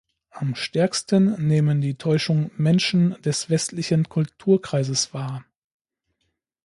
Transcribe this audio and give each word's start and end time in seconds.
Am 0.31 0.55
stärksten 0.55 1.47
nehmen 1.47 1.79
die 1.79 1.93
Täuschung 1.93 2.49
Menschen 2.57 3.21
des 3.21 3.51
westlichen 3.51 4.09
Kulturkreises 4.09 5.13
wahr. 5.13 5.45